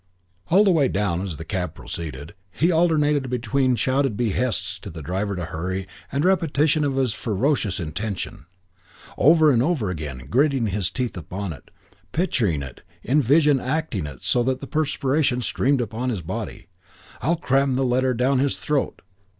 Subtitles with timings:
[0.47, 5.03] All the way down as the cab proceeded, he alternated between shouted behests to the
[5.03, 8.47] driver to hurry and repetition of his ferocious intention.
[9.15, 11.69] Over and over again; gritting his teeth upon it;
[12.13, 16.65] picturing it; in vision acting it so that the perspiration streamed upon his body.
[17.21, 19.03] "I'll cram the letter down his throat.